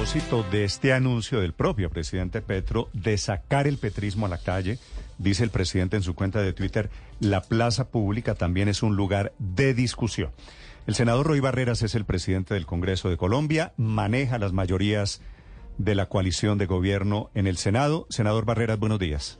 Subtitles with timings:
[0.00, 4.78] propósito de este anuncio del propio presidente Petro de sacar el petrismo a la calle,
[5.18, 6.88] dice el presidente en su cuenta de Twitter,
[7.20, 10.30] la plaza pública también es un lugar de discusión.
[10.86, 15.20] El senador Roy Barreras es el presidente del Congreso de Colombia, maneja las mayorías
[15.76, 18.06] de la coalición de gobierno en el Senado.
[18.08, 19.38] Senador Barreras, buenos días.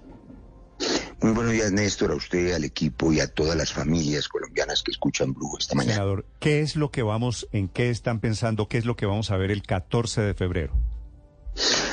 [1.23, 4.91] Muy buenos días, Néstor, a usted, al equipo y a todas las familias colombianas que
[4.91, 5.96] escuchan Blue esta mañana.
[5.96, 9.30] Senador, ¿qué es lo que vamos, en qué están pensando, qué es lo que vamos
[9.30, 10.72] a ver el 14 de febrero?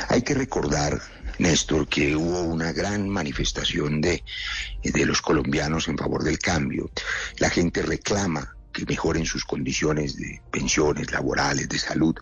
[0.08, 1.02] Hay que recordar,
[1.40, 4.24] Néstor, que hubo una gran manifestación de,
[4.82, 6.90] de los colombianos en favor del cambio.
[7.40, 12.16] La gente reclama que mejoren sus condiciones de pensiones laborales, de salud.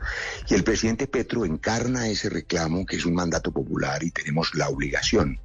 [0.49, 4.69] Y el presidente Petro encarna ese reclamo, que es un mandato popular, y tenemos la
[4.69, 5.39] obligación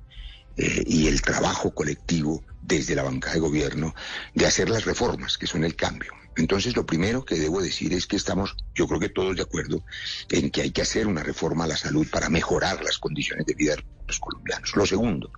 [0.60, 3.94] eh, y el trabajo colectivo desde la banca de gobierno
[4.34, 6.12] de hacer las reformas, que son el cambio.
[6.36, 9.82] Entonces, lo primero que debo decir es que estamos, yo creo que todos de acuerdo,
[10.28, 13.54] en que hay que hacer una reforma a la salud para mejorar las condiciones de
[13.54, 14.76] vida de los colombianos.
[14.76, 15.32] Lo segundo,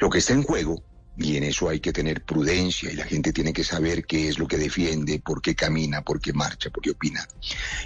[0.00, 0.82] lo que está en juego
[1.18, 4.38] y en eso hay que tener prudencia y la gente tiene que saber qué es
[4.38, 7.26] lo que defiende, por qué camina, por qué marcha, por qué opina.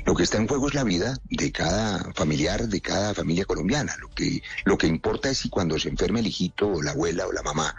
[0.05, 3.97] Lo que está en juego es la vida de cada familiar, de cada familia colombiana.
[4.01, 7.27] Lo que, lo que importa es si cuando se enferme el hijito o la abuela
[7.27, 7.75] o la mamá,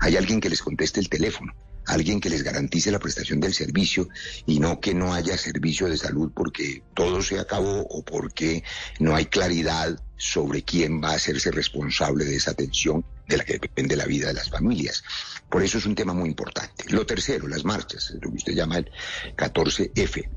[0.00, 1.52] hay alguien que les conteste el teléfono
[1.86, 4.08] alguien que les garantice la prestación del servicio
[4.46, 8.62] y no que no haya servicio de salud porque todo se acabó o porque
[9.00, 13.58] no hay claridad sobre quién va a hacerse responsable de esa atención de la que
[13.58, 15.02] depende la vida de las familias.
[15.50, 16.84] Por eso es un tema muy importante.
[16.88, 18.90] Lo tercero, las marchas, lo que usted llama el
[19.36, 20.28] 14F.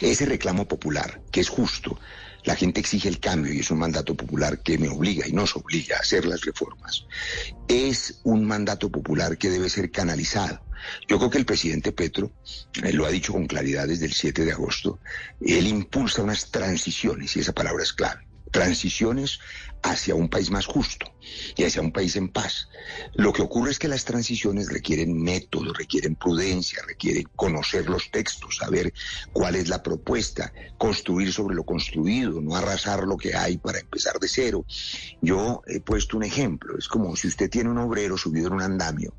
[0.00, 1.98] Ese reclamo popular, que es justo,
[2.44, 5.56] la gente exige el cambio y es un mandato popular que me obliga y nos
[5.56, 7.06] obliga a hacer las reformas.
[7.68, 10.64] Es un mandato popular que debe ser canalizado.
[11.08, 12.32] Yo creo que el presidente Petro
[12.82, 14.98] eh, lo ha dicho con claridad desde el 7 de agosto.
[15.40, 19.40] Él impulsa unas transiciones y esa palabra es clave transiciones
[19.82, 21.12] hacia un país más justo
[21.56, 22.68] y hacia un país en paz.
[23.14, 28.58] Lo que ocurre es que las transiciones requieren método, requieren prudencia, requieren conocer los textos,
[28.58, 28.92] saber
[29.32, 34.20] cuál es la propuesta, construir sobre lo construido, no arrasar lo que hay para empezar
[34.20, 34.64] de cero.
[35.20, 38.62] Yo he puesto un ejemplo, es como si usted tiene un obrero subido en un
[38.62, 39.12] andamio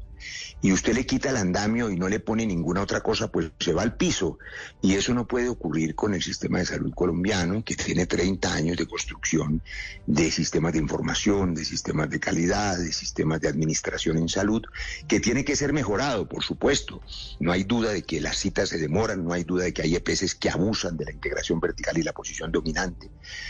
[0.62, 3.74] y usted le quita el andamio y no le pone ninguna otra cosa, pues se
[3.74, 4.40] va al piso.
[4.82, 8.78] Y eso no puede ocurrir con el sistema de salud colombiano, que tiene 30 años
[8.78, 9.62] de construcción
[10.08, 14.64] de sistemas de información, de sistemas de calidad, de sistemas de administración en salud,
[15.08, 17.02] que tiene que ser mejorado, por supuesto.
[17.40, 19.96] No hay duda de que las citas se demoran, no hay duda de que hay
[19.96, 23.10] EPS que abusan de la integración vertical y la posición dominante,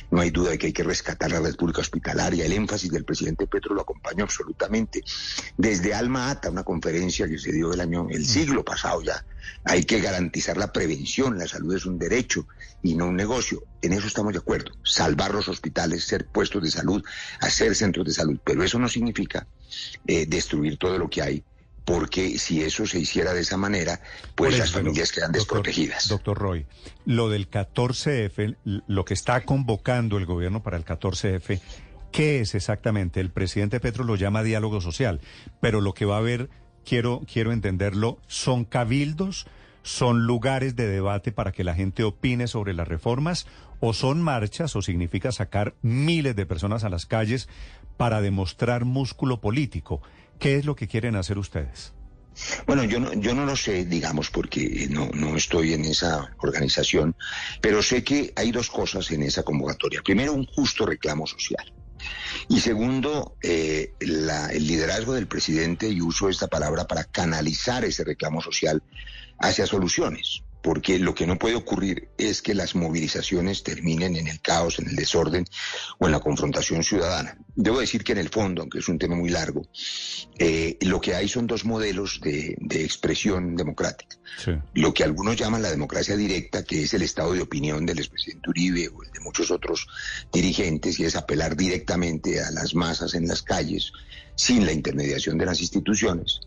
[0.10, 2.46] no hay duda de que hay que rescatar la red pública hospitalaria.
[2.46, 5.04] El énfasis del presidente Petro lo acompañó absolutamente.
[5.58, 9.26] Desde Alma Ata, una conferencia que se dio el año, el siglo pasado ya.
[9.66, 12.48] Hay que garantizar la prevención, la salud es un derecho
[12.82, 13.64] y no un negocio.
[13.82, 14.72] En eso estamos de acuerdo.
[14.84, 17.04] Salvar los hospitales, ser puestos de salud,
[17.40, 18.40] hacer centros de salud.
[18.44, 19.48] Pero eso no significa
[20.08, 21.44] eh, destruir todo lo que hay
[21.86, 24.00] porque si eso se hiciera de esa manera,
[24.36, 26.08] pues las familias quedan desprotegidas.
[26.08, 26.66] Doctor Roy,
[27.06, 31.60] lo del 14F, lo que está convocando el gobierno para el 14F,
[32.14, 33.20] ¿Qué es exactamente?
[33.20, 35.20] El presidente Petro lo llama diálogo social,
[35.60, 36.48] pero lo que va a haber,
[36.86, 39.48] quiero, quiero entenderlo, son cabildos,
[39.82, 43.48] son lugares de debate para que la gente opine sobre las reformas,
[43.80, 47.50] o son marchas, o significa sacar miles de personas a las calles
[47.98, 50.04] para demostrar músculo político.
[50.38, 51.96] ¿Qué es lo que quieren hacer ustedes?
[52.68, 57.16] Bueno, yo no, yo no lo sé, digamos, porque no, no estoy en esa organización,
[57.60, 60.04] pero sé que hay dos cosas en esa convocatoria.
[60.04, 61.74] Primero, un justo reclamo social.
[62.50, 68.42] Y segundo, eh, el liderazgo del presidente, y uso esta palabra para canalizar ese reclamo
[68.42, 68.82] social
[69.40, 74.40] hacia soluciones porque lo que no puede ocurrir es que las movilizaciones terminen en el
[74.40, 75.46] caos, en el desorden
[76.00, 77.38] o en la confrontación ciudadana.
[77.54, 79.68] Debo decir que en el fondo, aunque es un tema muy largo,
[80.40, 84.18] eh, lo que hay son dos modelos de, expresión democrática.
[84.74, 88.50] Lo que algunos llaman la democracia directa, que es el estado de opinión del expresidente
[88.50, 89.86] Uribe o el de muchos otros
[90.32, 93.92] dirigentes, y es apelar directamente a las masas en las calles
[94.36, 96.40] sin la intermediación de las instituciones,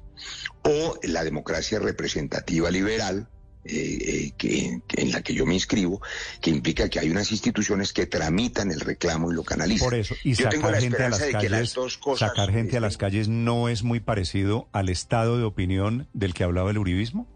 [0.65, 3.29] o la democracia representativa liberal,
[3.69, 6.01] eh, que, en la que yo me inscribo,
[6.41, 9.87] que implica que hay unas instituciones que tramitan el reclamo y lo canalizan.
[9.87, 11.75] Por eso, y sacar gente a las calles,
[12.17, 16.45] sacar gente a las calles no es muy parecido al estado de opinión del que
[16.45, 17.29] hablaba el uribismo.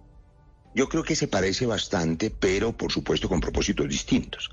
[0.74, 4.50] Yo creo que se parece bastante, pero por supuesto con propósitos distintos.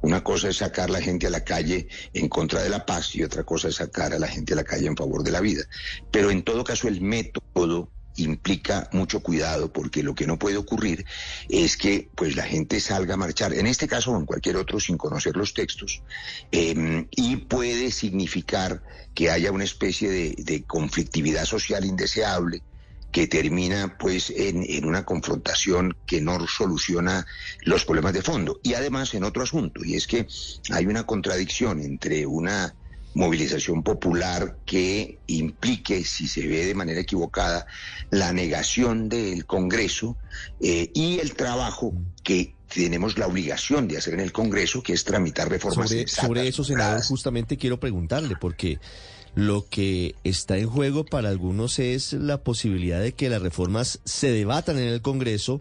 [0.00, 3.14] Una cosa es sacar a la gente a la calle en contra de la paz
[3.14, 5.40] y otra cosa es sacar a la gente a la calle en favor de la
[5.40, 5.62] vida.
[6.10, 11.04] Pero en todo caso el método implica mucho cuidado porque lo que no puede ocurrir
[11.48, 14.80] es que pues la gente salga a marchar, en este caso o en cualquier otro
[14.80, 16.02] sin conocer los textos,
[16.50, 18.82] em, y puede significar
[19.14, 22.62] que haya una especie de, conflictividad social indeseable
[23.10, 27.26] que termina pues en, en, una confrontación que no soluciona
[27.62, 28.60] los problemas de fondo.
[28.62, 30.26] Y además en otro asunto, y es que
[30.70, 32.74] hay una contradicción entre una
[33.14, 37.66] movilización popular que implique, si se ve de manera equivocada,
[38.10, 40.16] la negación del Congreso
[40.60, 41.92] eh, y el trabajo
[42.22, 45.90] que tenemos la obligación de hacer en el Congreso, que es tramitar reformas.
[45.90, 48.78] Sobre, sobre eso, senador, justamente quiero preguntarle, porque
[49.34, 54.30] lo que está en juego para algunos es la posibilidad de que las reformas se
[54.30, 55.60] debatan en el Congreso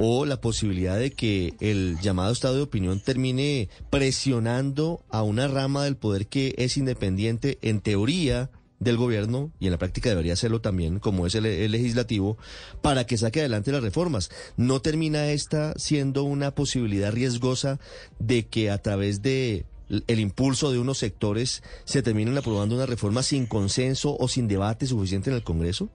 [0.00, 5.82] o la posibilidad de que el llamado estado de opinión termine presionando a una rama
[5.82, 8.48] del poder que es independiente en teoría
[8.78, 12.38] del gobierno y en la práctica debería serlo también, como es el, legislativo,
[12.80, 14.30] para que saque adelante las reformas.
[14.56, 17.80] ¿No termina esta siendo una posibilidad riesgosa
[18.20, 23.24] de que a través de el impulso de unos sectores se terminen aprobando una reforma
[23.24, 25.88] sin consenso o sin debate suficiente en el Congreso?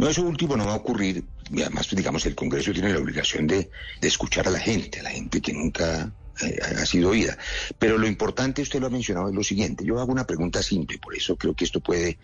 [0.00, 1.24] No, eso último no va a ocurrir.
[1.50, 3.70] Y además, digamos, el Congreso tiene la obligación de,
[4.00, 7.36] escuchar a la gente, a la gente que nunca eh, ha sido oída.
[7.78, 9.84] Pero lo importante, usted lo ha mencionado, es lo siguiente.
[9.84, 12.18] Yo hago una pregunta simple, por eso creo que esto puede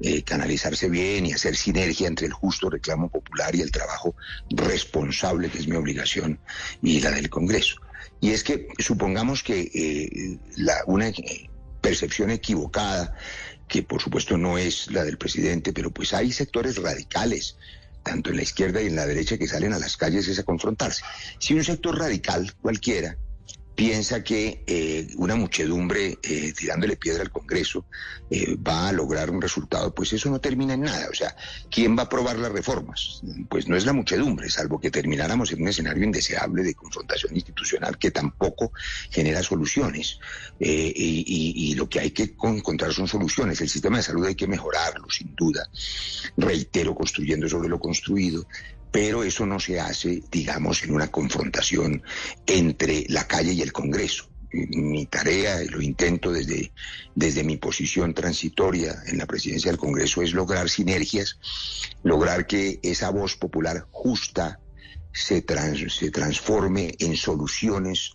[0.00, 4.14] eh, canalizarse bien y hacer sinergia entre el justo reclamo popular y el trabajo
[4.50, 6.40] responsable, que es mi obligación,
[6.82, 7.76] y la del Congreso.
[8.20, 11.10] Y es que supongamos que eh, la, una
[11.80, 13.14] percepción equivocada
[13.68, 17.56] que por supuesto no es la del presidente, pero pues hay sectores radicales,
[18.02, 21.02] tanto en la izquierda y en la derecha, que salen a las calles a confrontarse.
[21.38, 23.16] Si un sector radical cualquiera
[23.74, 27.86] piensa que eh, una muchedumbre eh, tirándole piedra al Congreso
[28.30, 31.08] eh, va a lograr un resultado, pues eso no termina en nada.
[31.10, 31.34] O sea,
[31.70, 33.22] ¿quién va a aprobar las reformas?
[33.48, 37.98] Pues no es la muchedumbre, salvo que termináramos en un escenario indeseable de confrontación institucional
[37.98, 38.72] que tampoco
[39.10, 40.18] genera soluciones.
[40.60, 43.60] y, lo que hay que encontrar son soluciones.
[43.60, 45.68] El sistema de salud hay que mejorarlo, sin duda.
[46.36, 48.46] Reitero, construyendo sobre lo construido
[48.92, 52.02] pero eso no se hace, digamos, en una confrontación
[52.46, 54.28] entre la calle y el Congreso.
[54.52, 56.72] Mi tarea, lo intento desde,
[57.14, 61.38] desde mi posición transitoria en la presidencia del Congreso, es lograr sinergias,
[62.02, 64.60] lograr que esa voz popular justa
[65.10, 65.42] se,
[65.88, 68.12] se transforme en soluciones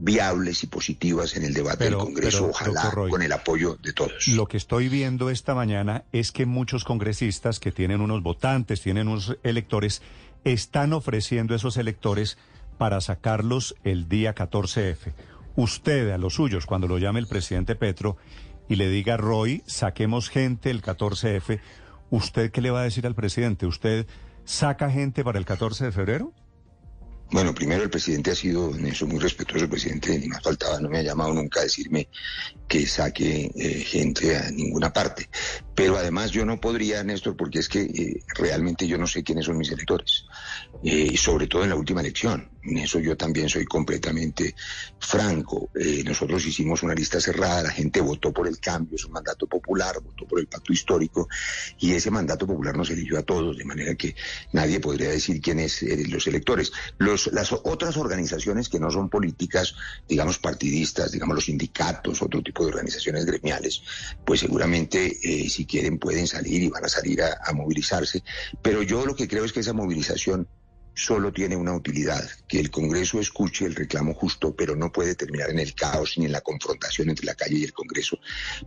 [0.00, 4.28] viables y positivas en el debate del Congreso, ojalá con el apoyo de todos.
[4.28, 9.08] Lo que estoy viendo esta mañana es que muchos congresistas que tienen unos votantes, tienen
[9.08, 10.00] unos electores,
[10.44, 12.38] están ofreciendo esos electores
[12.78, 15.12] para sacarlos el día 14F.
[15.56, 18.16] Usted a los suyos, cuando lo llame el presidente Petro
[18.68, 21.60] y le diga, Roy, saquemos gente el 14F,
[22.08, 23.66] ¿usted qué le va a decir al presidente?
[23.66, 24.06] ¿Usted
[24.46, 26.32] saca gente para el 14 de febrero?
[27.32, 30.80] Bueno, primero el presidente ha sido en eso muy respetuoso, el presidente ni más faltaba,
[30.80, 32.08] no me ha llamado nunca a decirme
[32.66, 35.28] que saque eh, gente a ninguna parte.
[35.74, 39.46] Pero además yo no podría, Néstor, porque es que eh, realmente yo no sé quiénes
[39.46, 40.24] son mis electores,
[40.82, 42.50] eh, sobre todo en la última elección.
[42.62, 44.54] En eso yo también soy completamente
[44.98, 45.70] franco.
[46.04, 49.96] nosotros hicimos una lista cerrada, la gente votó por el cambio, es un mandato popular,
[50.30, 51.28] por el pacto histórico
[51.78, 54.14] y ese mandato popular nos eligió a todos, de manera que
[54.52, 56.72] nadie podría decir quiénes los electores.
[56.98, 59.74] Los las otras organizaciones que no son políticas,
[60.08, 63.82] digamos partidistas, digamos los sindicatos, otro tipo de organizaciones gremiales,
[64.24, 68.22] pues seguramente eh, si quieren pueden salir y van a salir a movilizarse.
[68.62, 70.46] Pero yo lo que creo es que esa movilización
[70.94, 75.50] solo tiene una utilidad, que el Congreso escuche el reclamo justo, pero no puede terminar
[75.50, 78.18] en el caos ni en la confrontación entre la calle y el Congreso,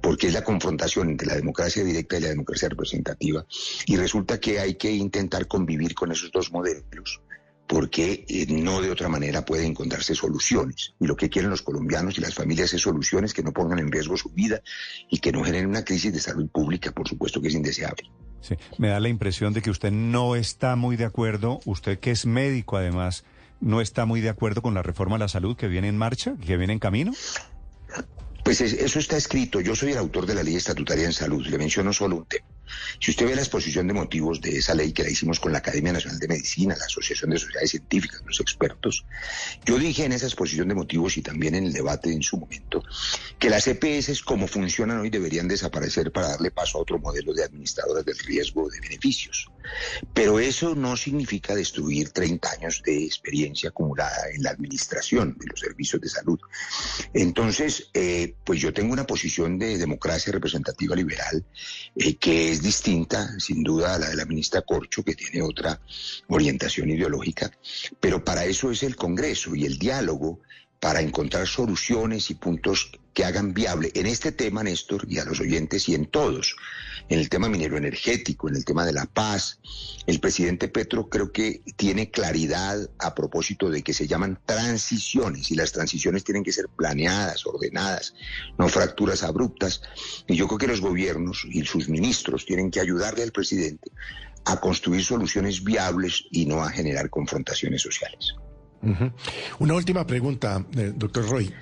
[0.01, 3.45] porque es la confrontación entre la democracia directa y la democracia representativa.
[3.85, 7.21] Y resulta que hay que intentar convivir con esos dos modelos
[7.73, 10.93] porque eh, no de otra manera puede encontrarse soluciones.
[10.99, 13.91] Y lo que quieren los colombianos y las familias es soluciones que no pongan en
[13.91, 14.61] riesgo su vida
[15.09, 18.11] y que no generen una crisis de salud pública, por supuesto que es indeseable.
[18.41, 22.11] Sí, me da la impresión de que usted no está muy de acuerdo, usted que
[22.11, 23.23] es médico además,
[23.59, 26.35] no está muy de acuerdo con la reforma a la salud que viene en marcha,
[26.45, 27.11] que viene en camino.
[28.43, 29.61] Pues eso está escrito.
[29.61, 31.43] Yo soy el autor de la ley estatutaria en salud.
[31.47, 32.45] Le menciono solo un tema.
[32.99, 35.59] Si usted ve la exposición de motivos de esa ley que la hicimos con la
[35.59, 39.05] Academia Nacional de Medicina, la Asociación de Sociedades Científicas, los expertos,
[39.65, 42.83] yo dije en esa exposición de motivos y también en el debate en su momento
[43.39, 47.43] que las EPS como funcionan hoy deberían desaparecer para darle paso a otro modelo de
[47.43, 49.49] administradoras del riesgo de beneficios.
[50.13, 55.59] Pero eso no significa destruir 30 años de experiencia acumulada en la administración de los
[55.59, 56.39] servicios de salud.
[57.13, 61.43] Entonces, eh, pues yo tengo una posición de democracia representativa liberal
[61.95, 65.79] eh, que es distinta, sin duda, a la de la ministra Corcho, que tiene otra
[66.27, 67.51] orientación ideológica,
[67.99, 70.39] pero para eso es el Congreso y el diálogo
[70.79, 75.39] para encontrar soluciones y puntos que hagan viable en este tema, Néstor, y a los
[75.39, 76.55] oyentes y en todos,
[77.09, 79.59] en el tema minero energético, en el tema de la paz.
[80.07, 85.55] El presidente Petro creo que tiene claridad a propósito de que se llaman transiciones y
[85.55, 88.15] las transiciones tienen que ser planeadas, ordenadas,
[88.57, 89.81] no fracturas abruptas.
[90.27, 93.91] Y yo creo que los gobiernos y sus ministros tienen que ayudarle al presidente
[94.45, 98.35] a construir soluciones viables y no a generar confrontaciones sociales.
[99.59, 101.53] Una última pregunta, eh, doctor Roy.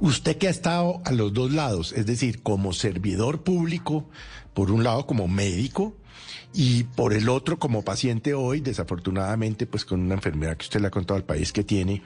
[0.00, 4.08] Usted que ha estado a los dos lados, es decir, como servidor público,
[4.54, 5.94] por un lado como médico
[6.54, 10.88] y por el otro como paciente hoy, desafortunadamente, pues con una enfermedad que usted le
[10.88, 12.02] ha contado al país que tiene,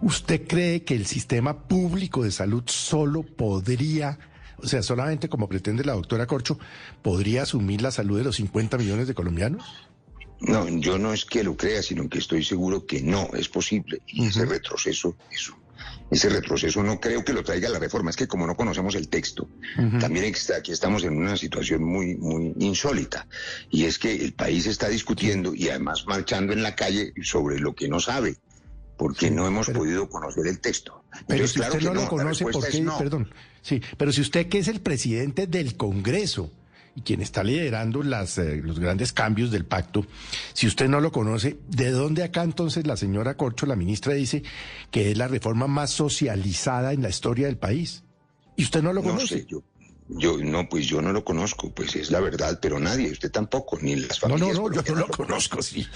[0.00, 4.18] ¿usted cree que el sistema público de salud solo podría,
[4.58, 6.58] o sea, solamente como pretende la doctora Corcho,
[7.02, 9.64] podría asumir la salud de los 50 millones de colombianos?
[10.40, 14.02] No, yo no es que lo crea, sino que estoy seguro que no es posible.
[14.06, 15.56] Y ese retroceso, eso,
[16.10, 18.10] ese retroceso no creo que lo traiga la reforma.
[18.10, 19.48] Es que como no conocemos el texto,
[20.00, 23.26] también aquí estamos en una situación muy, muy insólita.
[23.70, 27.74] Y es que el país está discutiendo y además marchando en la calle sobre lo
[27.74, 28.36] que no sabe,
[28.96, 31.04] porque no hemos podido conocer el texto.
[31.26, 32.86] Pero si usted no, lo conoce, ¿por qué?
[32.98, 33.32] Perdón.
[33.62, 36.52] Sí, pero si usted que es el presidente del Congreso,
[36.98, 40.04] y quien está liderando las, eh, los grandes cambios del pacto,
[40.52, 44.42] si usted no lo conoce, ¿de dónde acá entonces la señora Corcho, la ministra, dice
[44.90, 48.02] que es la reforma más socializada en la historia del país?
[48.56, 49.46] ¿Y usted no lo conoce?
[49.46, 49.62] yo,
[50.08, 53.78] yo, no, pues yo no lo conozco, pues es la verdad, pero nadie, usted tampoco,
[53.80, 54.56] ni las familias.
[54.56, 55.86] No, no, no, yo no lo conozco, sí.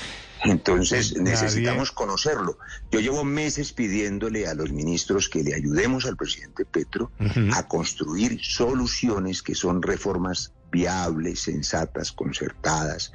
[0.44, 2.59] Entonces necesitamos conocerlo.
[2.92, 7.11] Yo llevo meses pidiéndole a los ministros que le ayudemos al presidente Petro
[7.54, 13.12] a construir soluciones que son reformas viables, sensatas, concertadas.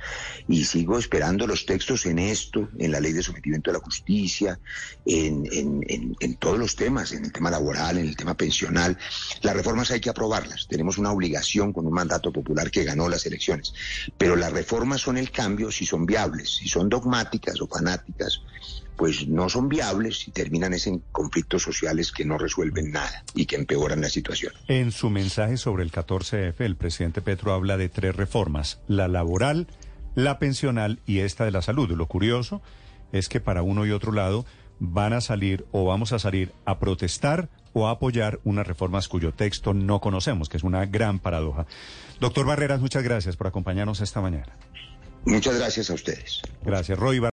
[0.48, 4.60] Y sigo esperando los textos en esto, en la ley de sometimiento a la justicia,
[5.06, 8.98] en, en, en, todos los temas, en el tema laboral, en el tema pensional.
[9.42, 10.68] Las reformas hay que aprobarlas.
[10.70, 13.74] Tenemos una obligación con un mandato popular que ganó las elecciones.
[14.18, 18.42] Pero las reformas son el cambio si son viables, si son dogmáticas o fanáticas
[18.98, 23.56] pues no son viables y terminan en conflictos sociales que no resuelven nada y que
[23.56, 24.54] empeoran la situación.
[24.68, 29.68] En su mensaje sobre el 14F, el presidente Petro habla de tres reformas, la laboral,
[30.16, 31.90] la pensional y esta de la salud.
[31.92, 32.62] Lo curioso
[33.12, 34.46] es que para uno y otro lado
[34.80, 39.34] van a salir o vamos a salir a protestar o a apoyar unas reformas cuyo
[39.34, 41.68] texto no conocemos, que es una gran paradoja.
[42.20, 44.58] Doctor Barreras, muchas gracias por acompañarnos esta mañana.
[45.26, 46.42] Muchas gracias a ustedes.
[46.64, 47.20] Gracias, Roy.